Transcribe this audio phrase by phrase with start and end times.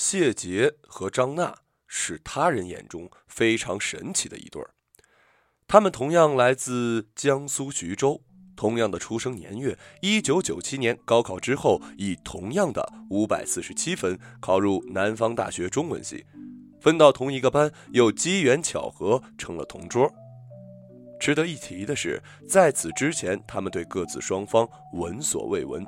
[0.00, 1.52] 谢杰和张娜
[1.88, 4.70] 是他人眼中非常神奇的一对儿。
[5.66, 8.22] 他们同样来自江苏徐州，
[8.54, 16.24] 同样的出生年月，一九九七年高考之后，以同样的五百四十七分考入南方大学中文系，
[16.80, 20.08] 分到同一个班，又机缘巧合成了同桌。
[21.18, 25.84] 值得一提的是，在此之前，他们对各自双方闻所未闻。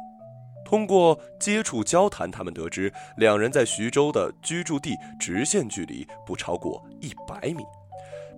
[0.71, 7.65] 通过接触交谈，他们得知两人在徐州的居住地直线距离不超过一百米，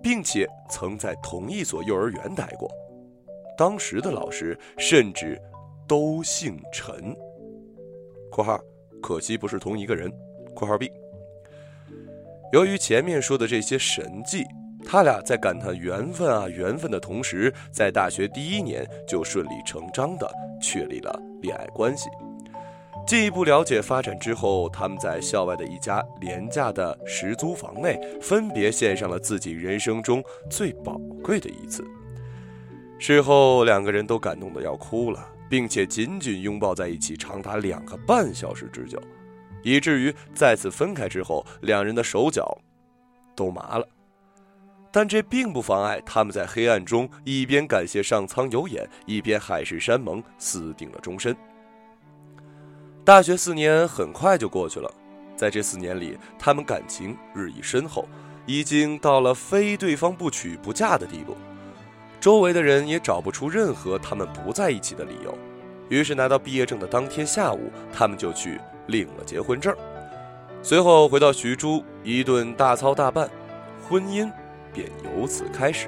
[0.01, 2.67] 并且曾在同一所幼儿园待过。
[3.55, 5.39] 当时的老师甚至
[5.87, 7.15] 都姓陈。
[8.33, 8.59] （括号
[8.99, 10.11] 可惜不是同一个人。
[10.57, 10.91] ）（括号 B）。
[12.51, 14.43] 由于前面说的这些神迹。
[14.85, 20.29] 他俩在感叹缘分啊缘分的同时，在大学第一年就顺理成章地
[20.61, 22.09] 确立了恋爱关系。
[23.05, 31.85] 进一步了解发展之后，他们在校外的一家廉价的十租房内，分别献上了自己人生中最宝贵的一次。
[32.97, 38.97] 事后，两个人都感动得要哭了，并且紧紧拥抱在一起长达两个半小时之久，
[39.61, 42.57] 以至于再次分开之后，两人的手脚
[43.35, 43.85] 都麻了。
[44.93, 51.35] 但这并不妨碍他们在黑暗中一边感谢上苍有眼，一边海誓山盟，私定了终身。
[53.05, 54.89] 大学四年很快就过去了，
[55.35, 58.07] 在这四年里，他们感情日益深厚，
[58.45, 61.35] 已经到了非对方不娶不嫁的地步。
[62.21, 65.37] 周围的人也找不出任何他们不在一起的理由，
[65.89, 68.57] 于是拿到毕业证的当天下午，他们就去
[68.87, 69.75] 领了结婚证。
[70.61, 73.29] 随后回到徐州，一顿大操大办，
[73.87, 74.31] 婚姻。
[74.73, 75.87] 便由此开始。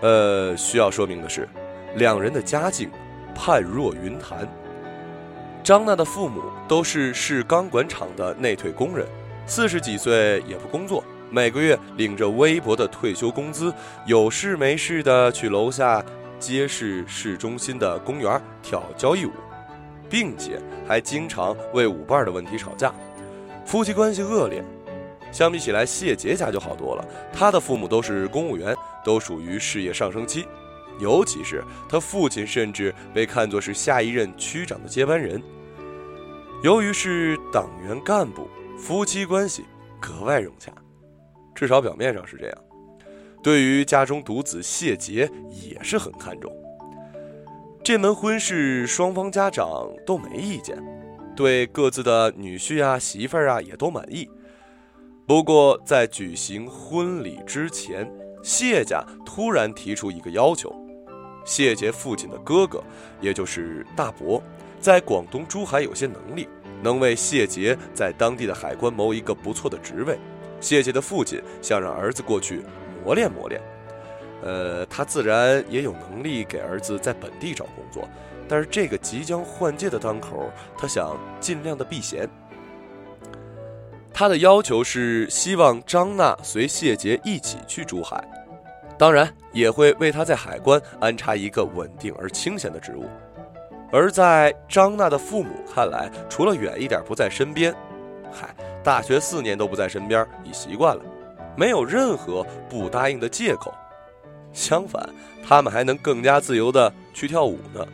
[0.00, 1.48] 呃，需要说明的是，
[1.96, 2.88] 两人的家境
[3.34, 4.46] 判若云潭。
[5.64, 9.06] 张娜的父母都是市钢管厂的内退工人，
[9.46, 13.72] 四十几岁也不工作，每个月领着微薄的退休工资，
[14.04, 16.04] 有事没事的去楼下
[16.38, 19.30] 街市市中心的公园跳交谊舞，
[20.10, 22.92] 并且还经常为舞伴的问题吵架，
[23.64, 24.62] 夫妻关系恶劣。
[25.32, 27.04] 相比起来，谢杰家就好多了。
[27.32, 30.46] 他的父母都是公务员，都属于事业上升期，
[30.98, 35.42] 尤其是他父亲，甚至被看作是下一任区长的接班人。
[36.62, 39.64] 由于是党员干部，夫妻关系
[40.00, 40.72] 格外融洽，
[41.54, 42.58] 至少表面上是这样。
[43.42, 46.50] 对于家中独子谢杰也是很看重。
[47.82, 50.82] 这门婚事，双方家长都没意见，
[51.36, 54.26] 对各自的女婿啊、媳妇儿啊也都满意。
[55.26, 58.10] 不过，在举行婚礼之前，
[58.42, 60.74] 谢家突然提出一个要求：
[61.44, 62.82] 谢杰父亲的哥哥，
[63.20, 64.42] 也就是大伯，
[64.80, 66.48] 在广东珠海有些能力，
[66.82, 70.18] 能为谢杰在当地的海关谋一个不错的职位。
[70.60, 72.62] 谢杰的父亲想让儿子过去
[73.04, 73.60] 磨练磨练，
[74.42, 78.08] 呃，他自然也有能力给儿子在本地找工作，
[78.48, 82.26] 但是这个即将换届的当口，他想尽量的避嫌。
[84.10, 88.22] 他的要求是希望张娜随谢杰一起去珠海，
[88.98, 93.08] 当然也会为他在海关安插一个稳定而清闲的职务。
[93.92, 97.72] 而在张娜的父母看来，除了远一点不在身边，
[98.32, 101.02] 嗨，大学四年都不在身边，已习惯了，
[101.56, 103.72] 没有任何不答应的借口。
[104.52, 105.08] 相反，
[105.46, 107.86] 他们还能更加自由的去跳舞呢。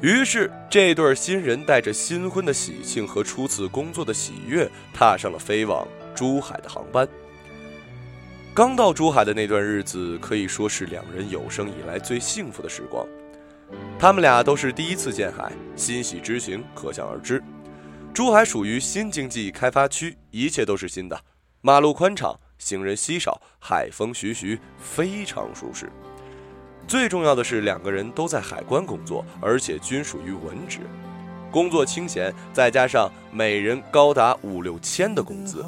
[0.00, 7.08] 于是，这对新人带着新婚的喜庆和初次工作的喜悦，踏上了飞往珠海的航班。
[8.58, 13.06] 刚到珠海的那段日子，可以说是两人有生以来最幸福的时光。
[14.00, 17.40] 他们俩都是第一次见海，欣喜之情可想而知。
[18.12, 21.16] 珠海属于新经济开发区，一切都是新的，
[21.60, 25.88] 马路宽敞，行人稀少，海风徐徐，非常舒适。
[26.88, 30.80] 最重要的是，两个人都在海关工作，而且均属于文职，
[31.50, 35.64] 工作清闲，再加上每人高达五六千的工资，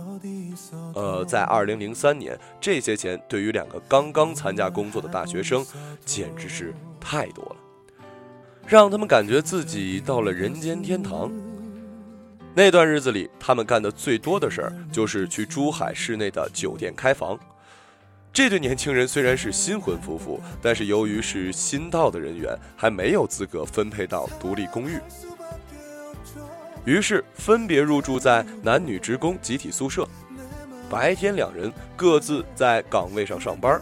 [0.94, 5.64] 呃，在二零零三年，这些钱对于两个刚刚参加工作的大学生，
[6.04, 7.56] 简直是太多了，
[8.66, 11.32] 让他们感觉自己到了人间天堂。
[12.52, 17.38] 那段日子里，他们干的最多的事儿就是去珠海市内的酒店开房。
[18.32, 24.98] 这对年轻人虽然是新婚夫妇，但是由于是新到的人员，还没有资格分配到独立公寓，
[26.84, 30.06] 于是分别入住在男女职工集体宿舍。
[30.88, 33.80] 白天两人各自在岗位上上班，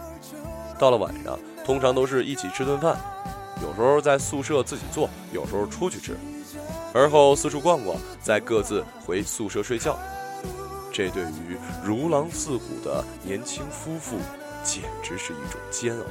[0.79, 2.99] 到了晚上，通常都是一起吃顿饭，
[3.63, 6.17] 有时候在宿舍自己做，有时候出去吃。
[6.93, 9.99] 而后四处逛逛，再各自回宿舍睡觉。
[10.93, 14.17] 这对于如狼似虎的年轻夫妇，
[14.63, 16.05] 简直是一种煎熬。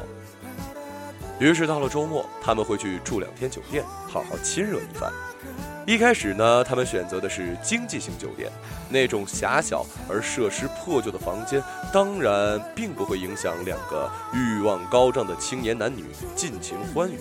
[1.40, 5.12] 于是到了周末，他们会去住两天酒店，好好亲热一番。
[5.88, 8.52] 一开始呢，他们选择的是经济型酒店，
[8.90, 11.64] 那种狭小而设施破旧的房间，
[11.94, 16.04] 当然并不会影响两个欲望高涨的青年男女
[16.36, 17.18] 尽情欢愉。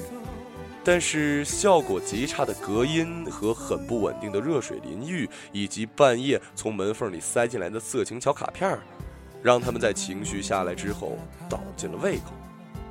[0.82, 8.80] 但是效果极差的隔音和很不稳定的热水淋浴，以及半夜从门缝里塞进来的色情小卡片儿，
[9.44, 11.16] 让他们在情绪下来之后
[11.48, 12.32] 倒进了胃口。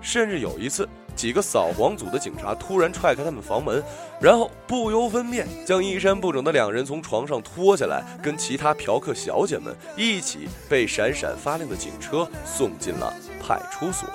[0.06, 0.88] 甚至有一次。
[1.16, 3.82] 几个扫黄组的警察突然踹开他们房门，
[4.20, 14.10] 然后不由分辨将衣衫不整的两人从床上拖下来，跟其他嫖客小姐们一起被闪闪发亮的警车送进了派出所。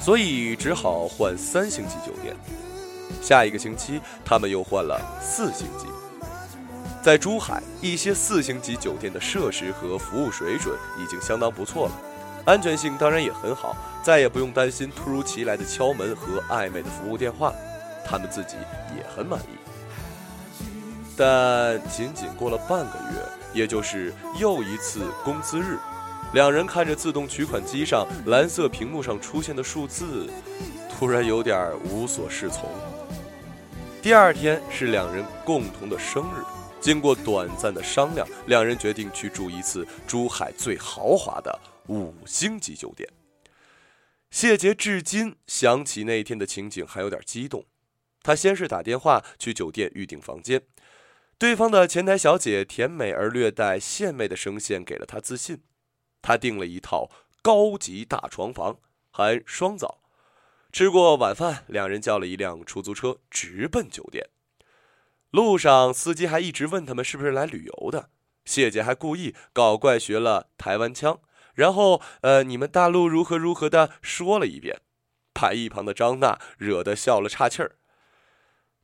[0.00, 2.34] 所以只好换三星级酒店。
[3.20, 5.86] 下一个星期，他们又换了四星级。
[7.02, 11.92] 在珠海，一些四星级酒店的设施和服务水准已经相当不错了。
[12.44, 17.52] 安全性当然也很好，再也不用担心突如其来的敲门和暧昧的服务电话，
[18.04, 18.56] 他们自己
[18.96, 19.56] 也很满意。
[21.16, 23.20] 但仅仅过了半个月，
[23.54, 25.78] 也就是又一次工资日，
[26.32, 30.28] 两人看着自动取款机上蓝色屏幕上出现的数字，
[30.90, 32.68] 突然有点无所适从。
[34.02, 36.44] 第二天是两人共同的生日，
[36.78, 41.58] 经过短暂的商量，两人决定去住一次珠海最豪华的。
[41.88, 43.08] 五星级酒店，
[44.30, 47.66] 谢杰至今想起那天的情景还有点激动。
[48.22, 50.62] 他先是打电话去酒店预订房间，
[51.36, 55.62] 对方的前台小姐甜美而略带献媚的声线给了他自信。
[56.22, 57.10] 他订了一套
[57.42, 58.78] 高级大床房，
[59.10, 60.00] 含双澡。
[60.72, 64.30] 吃过晚饭，两人叫了一辆出租车，直奔酒店。
[65.30, 68.08] 路上，司机还一直问他们是不是来旅游的。
[68.46, 71.20] 谢杰还故意搞怪学了台湾腔。
[71.54, 74.80] 然后，呃，你们大陆如何如何的说了一遍，
[75.32, 77.76] 把一旁的张娜惹得笑了岔气儿。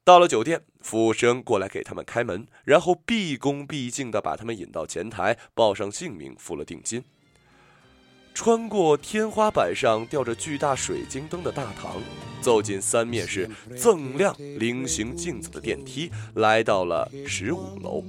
[0.03, 7.05] 到了酒店，服务生过来给他们开门，然后毕恭毕敬地把他们引到前台，报上姓名，付了定金。
[8.33, 11.97] 穿过天花板上吊着巨大水晶灯的大堂，
[12.41, 18.03] 走进三面是锃亮菱形镜子的电梯，来到了十五楼。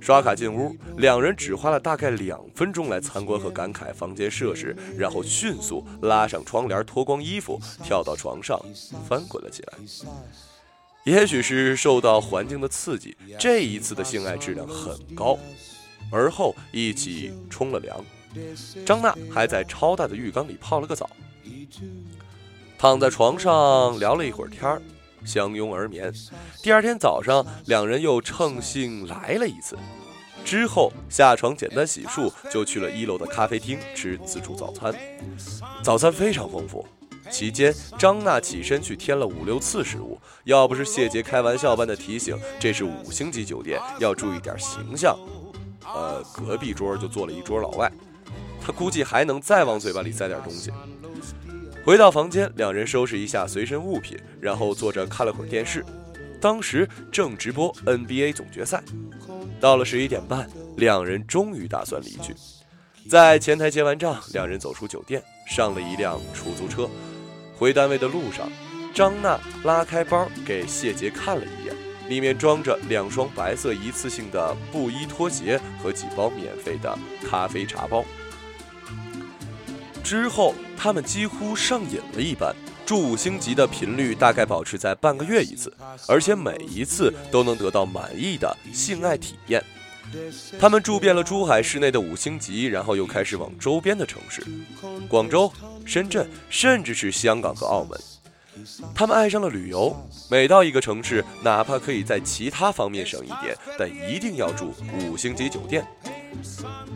[0.00, 8.58] 刷卡进屋，两人只花了大概两分钟来参观和感慨房间设施，然后迅速拉上窗帘，脱光衣服，跳到床上
[9.06, 9.78] 翻滚了起来。
[11.04, 15.38] 也许是受到环境的刺激，这一次的性爱质量很高。
[16.10, 18.04] 而后一起冲了凉，
[18.84, 21.08] 张娜还在超大的浴缸里泡了个澡，
[22.78, 24.82] 躺在床上聊了一会儿天儿。
[25.24, 26.12] 相拥而眠。
[26.62, 29.78] 第二天早上，两人又乘兴来了一次。
[30.44, 34.94] 之后下床简单洗漱，就去了一楼的咖啡厅吃自助早餐。
[35.82, 36.86] 早餐非常丰富。
[37.30, 40.18] 期间，张娜起身去添了五六次食物。
[40.44, 45.16] 要不是谢杰开玩笑般的提醒，这是五星级酒店，要注意点形象。
[45.84, 47.92] 呃，隔壁桌就坐了一桌老外，
[48.60, 50.72] 他估计还能再往嘴巴里塞点东西。
[51.82, 55.84] 回到房间，两人收拾一下随身物品，然后坐着看了会儿电视。
[56.38, 58.82] 当时正直播 NBA 总决赛。
[59.58, 62.34] 到了十一点半，两人终于打算离去。
[63.08, 66.88] 在前台结完账，两人走出酒店，上了一辆出租车。
[67.56, 68.50] 回单位的路上，
[68.94, 71.74] 张娜拉开包给谢杰看了一眼，
[72.08, 76.96] 里面装着两双白色一次性的布衣拖鞋和几包免费的
[77.28, 78.04] 咖啡茶包。
[80.10, 82.52] 之后，他们几乎上瘾了一般，
[82.84, 85.72] 住五星级的频率大概保持在半个月一次，
[86.08, 89.62] 而且每一次都能得到满意的性爱体验。
[90.58, 94.44] 他们住遍了珠海市内的五星级，然后又开始往周边的城市，
[95.08, 95.52] 广州、
[95.86, 97.96] 深圳，甚至是香港和澳门。
[98.92, 99.96] 他们爱上了旅游，
[100.28, 104.74] 每到一个城市，哪怕可以在其他方面省一点，但一定要住
[105.04, 105.86] 五星级酒店。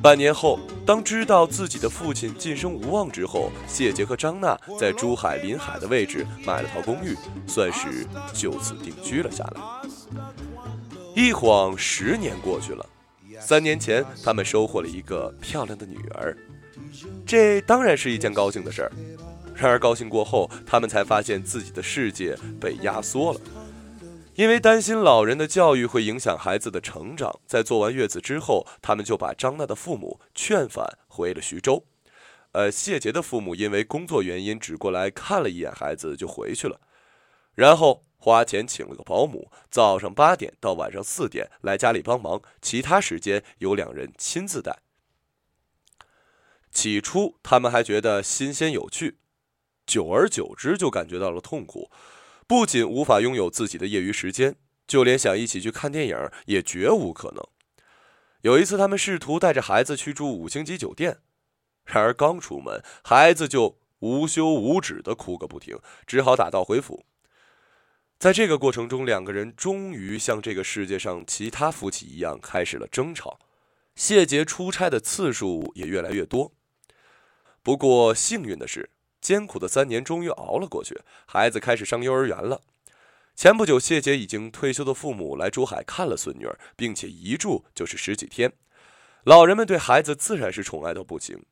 [0.02, 9.60] 半年后，当知道自己的父亲晋升无望之后，谢杰和张娜在珠海临海的位置买了套公寓，算是就此定居了下来。
[11.14, 12.86] 一晃十年过去了，
[13.40, 16.36] 三年前他们收获了一个漂亮的女儿，
[17.26, 18.92] 这当然是一件高兴的事儿。
[19.54, 23.40] 然而高兴过后，他们才发现自己的世界被压缩了。
[24.34, 31.84] 因为担心老人的教育会影响孩子的成长，在坐完月子之后，他们就把张娜的父母劝返回了徐州。
[32.50, 36.80] 呃，谢杰的父母因为工作原因只过来看了一眼孩子就回去了。
[37.54, 44.78] 然后花钱请了个保姆，早上八点到晚上四点来家里帮忙，其他时间由两人亲自带。
[46.72, 49.18] 起初他们还觉得新鲜有趣，
[49.86, 51.88] 久而久之就感觉到了痛苦，
[52.46, 57.42] 不仅无法拥有自己的业余时间，就连想一起去看电影也绝无可能。
[58.42, 61.18] 有一次，他们试图带着孩子去住五星级酒店，
[61.84, 67.06] 然而刚出门，孩子就无休无止的哭个不停，只好打道回府。
[68.18, 73.38] 在这个过程中，两个人终于像这个世界上其他夫妻一样开始了争吵。
[73.94, 76.52] 谢杰出差的次数也越来越多。
[77.62, 78.90] 不过幸运的是，
[79.24, 82.60] 艰苦的三年终于熬了过去，孩子开始上幼儿园了。
[83.34, 88.52] 前不久，谢杰已经退休的父母来珠海看了孙女儿，并且一住就是十几天。
[89.24, 91.42] 老人们对孩子自然是宠爱到不行，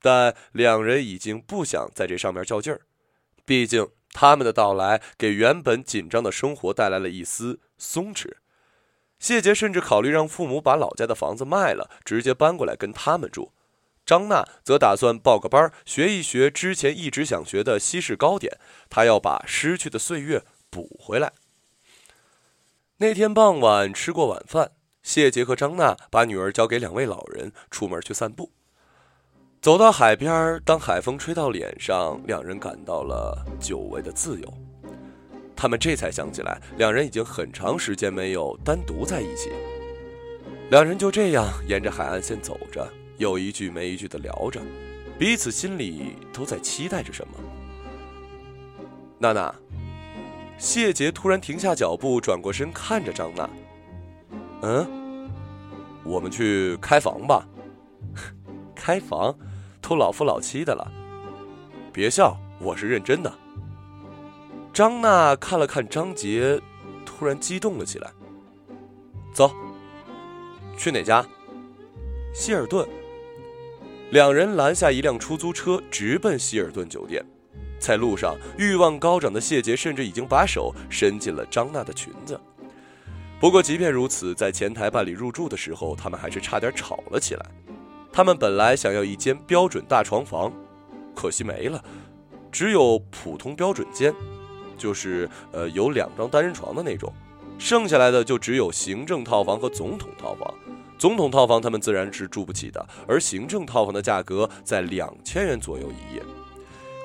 [0.00, 2.80] 但两人已经不想在这上面较劲儿。
[3.44, 8.32] 毕竟他们的到来给原本紧张的生活带来了一丝松弛。
[9.18, 13.52] 谢杰甚至考虑让父母把老家的房子卖了，直接搬过来跟他们住。
[14.08, 18.56] 张娜则打算报个班，学一学之前一直想学的西式糕点。
[18.88, 21.32] 她要把失去的岁月补回来。
[22.96, 24.70] 那天傍晚吃过晚饭，
[25.02, 28.50] 谢杰和张娜把女儿交给两位老人，出门去散步。
[29.60, 34.54] 走到海边，当海风吹到脸上，两人感到了久违的自由。
[35.54, 39.50] 他们这才想起来，两人已经很长时间没有单独在一起。
[40.70, 42.90] 两人就这样沿着海岸线走着。
[43.18, 44.60] 有一句没一句的聊着，
[45.18, 47.34] 彼此心里都在期待着什么。
[49.18, 49.52] 娜娜，
[50.56, 53.50] 谢杰突然停下脚步，转过身看着张娜。
[54.62, 55.28] 嗯，
[56.04, 57.44] 我们去开房吧。
[58.74, 59.36] 开房，
[59.80, 60.88] 都老夫老妻的了。
[61.92, 63.32] 别笑，我是认真的。
[64.72, 66.60] 张娜看了看张杰，
[67.04, 68.08] 突然激动了起来。
[69.34, 69.52] 走，
[70.76, 71.26] 去哪家？
[72.32, 72.88] 希尔顿。
[74.10, 77.22] 两人拦下一辆出租车，直奔希尔顿酒店。
[77.78, 82.40] 在路上，欲望高涨的谢杰甚至已经把手伸进了张娜的裙子。
[83.38, 87.46] 不过，即便如此，在前台办理入住的时候，他们还是差点吵了起来。
[88.10, 90.50] 他们本来想要一间标准大床房，
[91.14, 91.84] 可惜没了，
[92.50, 94.12] 只有普通标准间，
[94.78, 97.12] 就是呃有两张单人床的那种。
[97.58, 100.54] 剩下来的就只有行政套房和总统套房。
[100.98, 106.22] 总统套房他们自然是住不起的，而行政套房的价格在两千元左右一夜。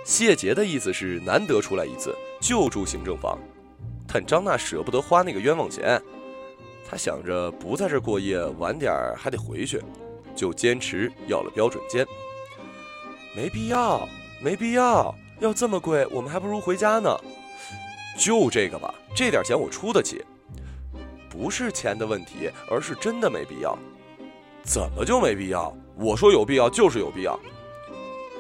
[0.04, 3.38] 谢杰的意思是难得出来一次就住行政房，
[4.12, 6.02] 但张娜舍不得花那个冤枉钱，
[6.90, 9.80] 她想着不在这过夜，晚点还得回去，
[10.36, 12.06] 就坚持要了标准间。
[13.36, 14.08] 没必要，
[14.42, 17.16] 没必要，要这么贵，我们还不如回家呢。
[18.18, 20.24] 就这个吧，这点钱我出得起。
[21.34, 23.75] 不是钱的问题，而是真的没必要。
[24.63, 25.75] 怎么就没必要？
[25.96, 27.40] 我说有必要就是有必要。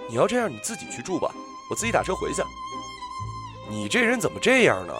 [0.07, 1.33] 你要这样，你自己去住吧，
[1.71, 2.43] 我自己打车回去。
[3.67, 4.93] 你这人怎么这样呢？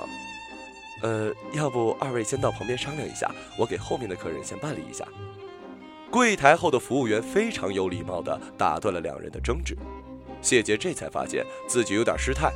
[1.04, 5.06] 呃，要不二位先到旁边商量一下，我给后面的客人先办理一下。
[6.10, 9.78] 柜台后的服务员非常有礼貌地打断了两人的争执。
[10.42, 12.52] 谢杰这才发现自己有点失态。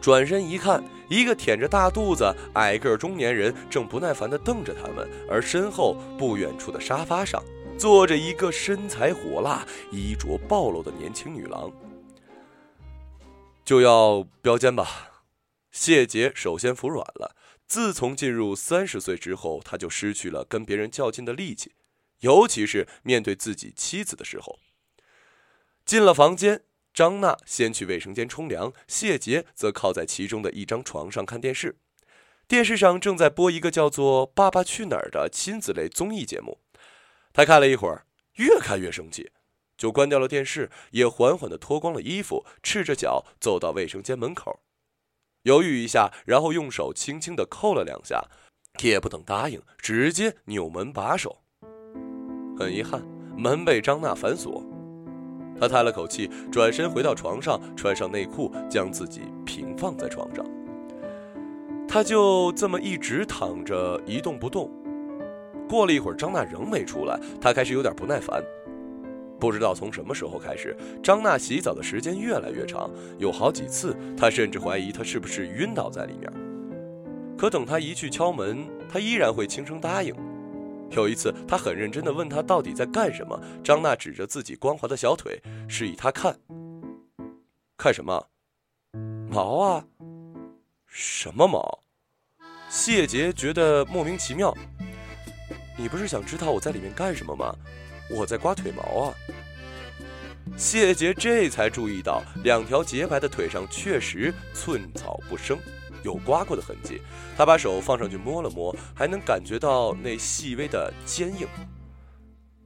[0.00, 7.42] 转身一看，一个腆着大肚子、矮个中年人正不耐烦地瞪着他们，而身后不远处的沙发上
[7.76, 11.70] 坐着一个身材火辣、衣着暴露的年轻女郎。
[13.64, 15.24] 就要标间吧，
[15.70, 17.36] 谢杰首先服软了。
[17.66, 21.74] 自从进入三十岁之后，他就失去了跟别人较劲的力气，
[22.20, 24.58] 尤其是面对自己妻子的时候。
[25.84, 26.62] 进了房间。
[26.98, 31.76] 张娜先去卫生间冲凉，谢杰则靠在其中的一张床上看电视。
[32.48, 36.58] 电视上正在播一个叫做《爸爸去哪儿》的亲子类综艺节目。
[37.32, 38.04] 他看了一会儿，
[38.38, 39.30] 越看越生气，
[39.76, 44.58] 就关掉了电视，也缓缓地脱光了衣服，赤着脚走到卫生间门口，
[45.42, 48.24] 犹豫一下，然后用手轻轻地扣了两下，
[48.82, 51.44] 也不等答应，直接扭门把手。
[52.58, 54.67] 很遗憾，门被张娜反锁。
[55.58, 60.44] 他叹了口气，转身回到床上，穿上内裤，将自己平放在床上。
[61.88, 64.70] 他就这么一直躺着一动不动。
[65.68, 68.42] 过了一会儿，张娜仍没出来，他开始有点不耐烦。
[69.40, 76.32] 不知道从什么时候开始，张娜洗澡的时间越来越长，有好几次，他甚至怀疑她是不是晕倒在里面。
[77.36, 80.12] 可等他一去敲门，他依然会轻声答应。
[80.90, 83.40] 有一次，他很认真地问他到底在干什么。
[83.62, 86.38] 张娜指着自己光滑的小腿，示意他看。
[87.76, 88.26] 看什么？
[89.30, 89.84] 毛啊？
[90.86, 91.80] 什么毛？
[92.68, 94.56] 谢杰觉得莫名其妙。
[95.76, 97.54] 你不是想知道我在里面干什么吗？
[98.10, 99.14] 我在刮腿毛啊。
[100.56, 105.58] 谢杰这才注意到，两条洁白的腿上确实寸草不生，
[106.02, 107.00] 有刮过的痕迹。
[107.36, 111.46] 他把手放上去摸了摸，还能感觉到那细微的坚硬。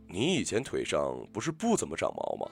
[0.07, 2.51] 你以前腿上不是不怎么长毛吗？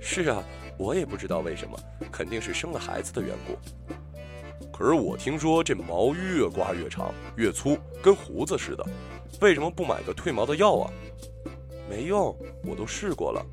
[0.00, 0.42] 是啊，
[0.78, 1.78] 我也不知道为什么，
[2.10, 3.58] 肯定是生了孩子的缘故。
[4.72, 8.84] 可是我听说这毛越刮越长，越粗，跟胡子似的。
[9.40, 10.90] 为什么不买个褪毛的药啊？
[11.88, 13.44] 没用，我都试过了。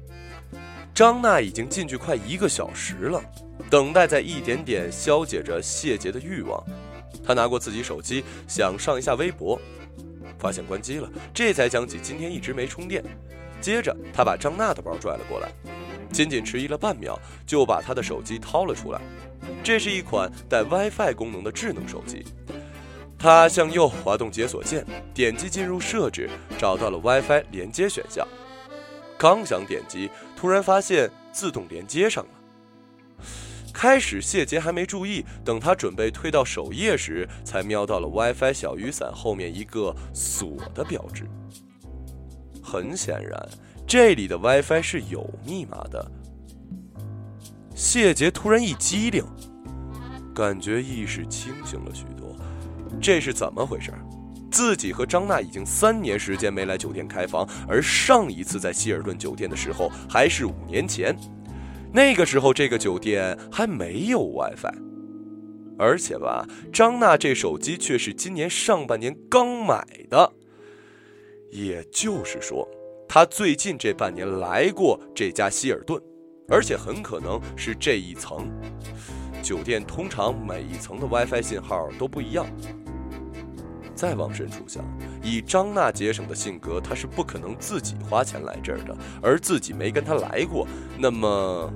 [1.01, 3.19] 张娜已经进去快一个小时了，
[3.71, 6.63] 等待在一点点消解着谢杰的欲望。
[7.25, 9.59] 他拿过自己手机，想上一下微博，
[10.37, 13.03] 发现关机了，这才想起今天一直没充电。
[13.59, 15.51] 接着，他把张娜的包拽了过来，
[16.11, 19.01] 仅仅迟疑了半秒，就把他的手机掏了出来。
[19.63, 22.23] 这是一款带 WiFi 功能的智能手机。
[23.17, 26.29] 他向右滑动解锁键，点击进入设置，
[26.59, 28.23] 找到了 WiFi 连接选项。
[29.17, 30.09] 刚想点击，
[30.41, 33.23] 突然发现自动连接上了。
[33.71, 41.29] 开始谢杰还没注意，等他准备推到首页时，才瞄到了 WiFi 小雨伞后面一个锁的标志。
[42.63, 43.39] 很显然，
[43.85, 46.11] 这里的 WiFi 是有密码的。
[47.75, 49.23] 谢杰突然一激灵，
[50.33, 52.35] 感觉意识清醒了许多。
[52.99, 53.93] 这是怎么回事？
[54.51, 61.15] 自己和张娜已经三年时间没来酒店开房，而上一次在希尔顿酒店的时候还是五年前，
[61.93, 64.75] 那个时候这个酒店还没有 WiFi，
[65.79, 70.31] 而且吧，张娜这手机却是今年上半年刚买的，
[71.49, 72.67] 也就是说，
[73.07, 75.99] 她最近这半年来过这家希尔顿，
[76.49, 78.49] 而且很可能是这一层。
[79.41, 82.45] 酒店通常每一层的 WiFi 信号都不一样。
[84.01, 84.83] 再往深处想，
[85.21, 88.97] 以张娜节省的性格，她是不可能自己花钱来这儿的。
[89.21, 90.67] 而自己没跟她来过，
[90.97, 91.71] 那么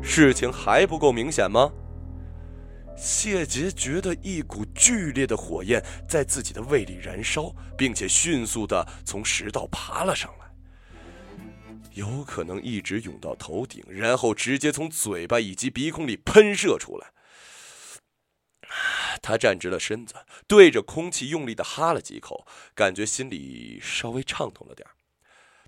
[0.00, 1.68] 事情还不够明显吗？
[2.96, 10.46] 谢杰觉得一股剧烈的火焰在自己的胃里燃烧，并且迅速的从食道爬了上来，
[11.94, 17.08] 有可能一直涌到头顶，然后直接从嘴巴以及鼻孔里喷射出来。
[19.22, 20.14] 他站直了身子，
[20.46, 24.88] 对着空气用力的哈了几口，感觉心里稍微畅通了点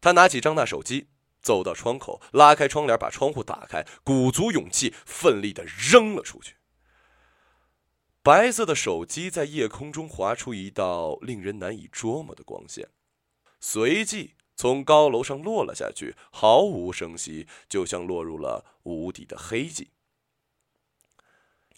[0.01, 1.09] 他拿起张娜手机，
[1.41, 6.57] 走到窗口，拉开窗帘，把窗户打开，鼓足勇气，奋力的扔了出去。
[8.23, 12.88] 白色的手机在夜空中划出一道令人难以捉摸的光线，
[13.61, 19.88] 随即从高楼上落了下去，毫无声息，就像落入了无底的黑寂。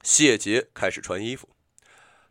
[0.03, 1.49] 谢杰开始穿衣服。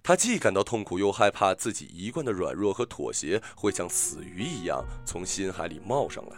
[0.06, 6.36] 他既感到痛苦，又害怕自己一贯的软弱和妥协会像死鱼一样从心海里冒上来。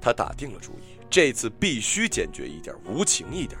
[0.00, 3.60] 他打定了主意，这次必须坚决一点，无情一点。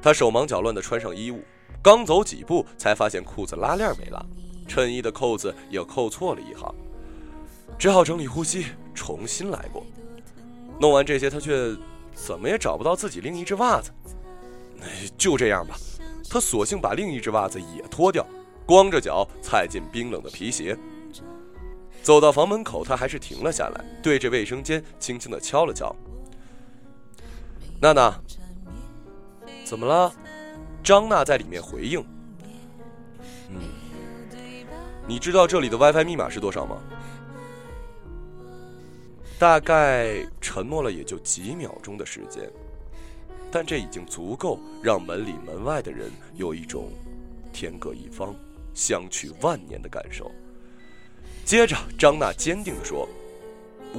[0.00, 1.42] 他手忙脚乱地穿上衣物，
[1.82, 4.24] 刚走几步，才发现裤子拉链没拉，
[4.66, 6.74] 衬衣的扣子也扣错了一行，
[7.78, 9.84] 只好整理呼吸，重新来过。
[10.80, 11.76] 弄完这些，他却
[12.14, 13.90] 怎么也找不到自己另一只袜子。
[15.18, 15.76] 就这样吧。
[16.32, 18.26] 他索性把另一只袜子也脱掉，
[18.64, 20.74] 光着脚踩进冰冷的皮鞋。
[22.02, 25.94] 走到房门口，他还是停了下来，对着卫生间轻轻地敲了敲。
[27.78, 28.18] 娜娜，
[29.62, 30.10] 怎么了？
[30.82, 32.02] 张娜在里面回应
[33.52, 33.60] ：“嗯，
[35.06, 36.78] 你知道这里的 WiFi 密码是多少吗？”
[39.38, 42.50] 大概沉默了也就几秒钟的时间。
[43.52, 46.90] 但这已经足够让门里门外的人有一种
[47.52, 48.34] 天各一方、
[48.72, 50.32] 相去万年的感受。
[51.44, 53.06] 接着，张娜坚定地说：“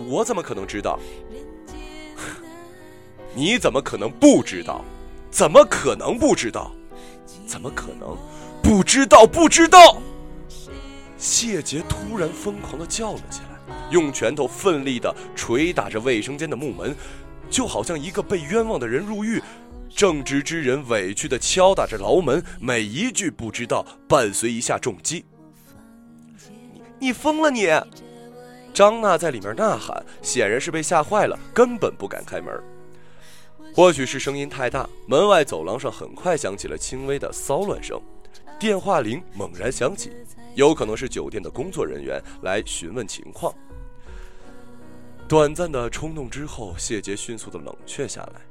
[0.10, 1.00] 我怎么可能知道？
[3.36, 4.84] 你怎么可能不知道？
[5.30, 6.72] 怎么可能不知道？
[7.46, 8.18] 怎么可能
[8.63, 9.26] 不知道？
[9.28, 10.02] 不知道！”
[11.16, 16.96] 谢杰突然疯狂地叫了起来，用拳头奋力地捶打着卫生间的木门。
[17.49, 19.41] 就好像一个被冤枉的人入狱，
[19.89, 25.25] 正直之人委屈地敲打着牢门，每一句不知道伴随一下重击。
[26.99, 27.67] 你你疯了你！
[28.73, 32.51] 张娜在里面呐喊，显然是被吓坏了，根本不敢开门。
[33.75, 38.01] 或许是声音太大，门外走廊上很快响起了轻微的骚乱声，
[38.60, 40.12] 电话铃猛然响起，
[40.56, 43.53] 有可能是酒店的工作人员来询问情况。
[45.34, 48.41] 短暂的冲动之后，谢杰迅速的冷却下来，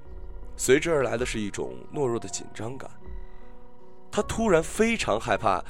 [0.57, 2.91] 随之而来的是一种懦弱的紧张感。
[4.11, 5.65] 他突然非常害怕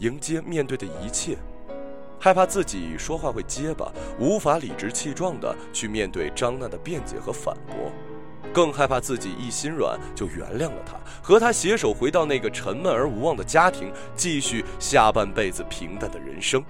[0.00, 1.38] 迎接面对的一切，
[2.18, 7.90] 害怕自己说话会结巴，无法理直气壮的去面对张娜的辩解和反驳，
[8.52, 16.62] 更害怕自己一心软就原谅了他，和他携手回到那个沉闷而无望的家庭，继续下半辈子平淡的人生。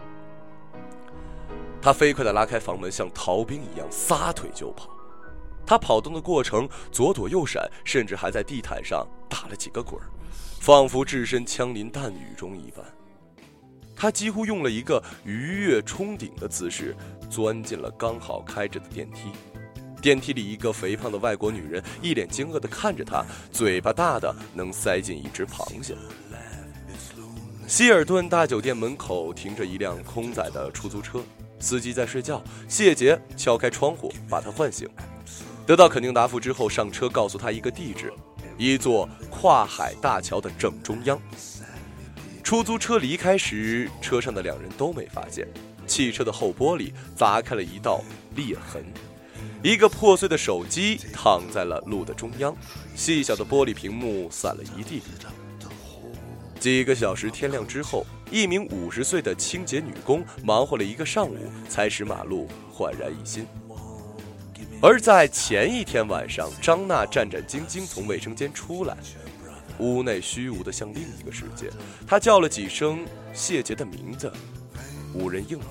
[1.82, 4.90] 他飞快地拉开房门，像逃兵一样撒腿就跑。
[5.66, 10.00] 他跑动的过程左躲右闪，甚至还在地毯上打了几个滚，
[10.60, 12.84] 仿佛置身枪林弹雨中一般。
[13.94, 16.96] 他几乎用了一个鱼跃冲顶的姿势，
[17.30, 19.30] 钻进了刚好开着的电梯。
[20.02, 25.94] 电梯里，一个肥胖的外国女人一脸惊愕地看着他，嘴巴大的能塞进一只螃蟹。
[27.68, 31.22] 希尔顿大酒店门口停着一辆空载的出租车，
[31.60, 32.42] 司机在睡觉。
[32.66, 34.88] 谢杰敲开窗户，把他唤醒。
[35.66, 38.12] 得到肯定答复之后，上车告诉他一个地址，
[38.58, 41.20] 一座跨海大桥的正中央。
[42.42, 45.46] 出租车离开时，车上的两人都没发现，
[45.86, 48.02] 汽车的后玻璃砸开了一道
[48.34, 48.82] 裂痕，
[49.62, 52.56] 一个破碎的手机躺在了路的中央，
[52.96, 55.00] 细小的玻璃屏幕散了一地。
[56.60, 61.38] 几个小时，天亮之后，一名五十岁的清洁女工忙活了一个上午，
[61.70, 63.46] 才使马路焕然一新。
[64.82, 68.94] 而在前一天晚上，张娜战战兢兢从卫生间出来，
[69.78, 71.70] 屋内虚无的像另一个世界。
[72.06, 74.30] 她叫了几声谢杰的名字，
[75.14, 75.64] 无人应答，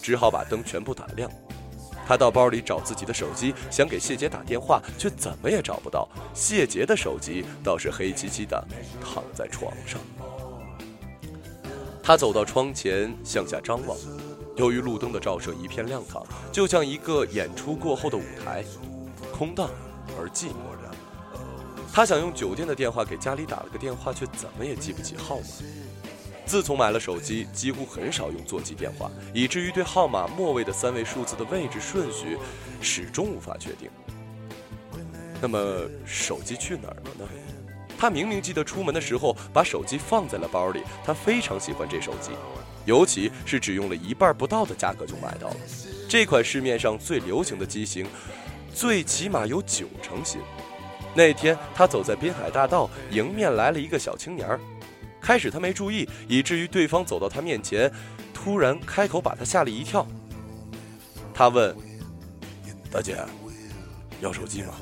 [0.00, 1.28] 只好把灯全部打亮。
[2.08, 6.08] 他到包里找自己的手机，想给谢杰打电话，却怎么也找不到。
[6.32, 8.66] 谢杰的手机倒是黑漆漆的
[9.04, 10.00] 躺在床上。
[12.02, 13.94] 他走到窗前，向下张望。
[14.56, 18.64] 由于路灯的照射，一片亮堂，就像一个演出过后的舞台，
[19.30, 19.68] 空荡
[20.18, 20.52] 而寂寞。
[21.90, 25.44] 他想用酒店的电话给家里打了个电话，却怎么也记不起号码。
[26.48, 32.38] 自从买了手机，几乎很少用座机电话，以至于对号码末尾的三位数字的位置顺序
[32.80, 33.90] 始终无法确定。
[35.42, 35.58] 那么
[36.06, 37.28] 手机去哪儿了呢？
[37.98, 42.30] 他明明记得出门的时候把手机放在了包里，他非常喜欢这手机。
[42.86, 45.56] 尤其是只用了一半不到的价格就买到了
[46.08, 48.06] 这款市面上最流行的机型，
[48.74, 50.40] 最起码有九成新。
[51.14, 54.58] 那天他走在滨海大道，迎面来了一个小青年儿。
[55.20, 57.90] 开始他没注意，以至于对方走到他面前，
[58.32, 60.06] 突然开口把他吓了一跳。
[61.34, 61.74] 他问
[62.90, 63.16] ：“大姐，
[64.20, 64.74] 要手机吗？”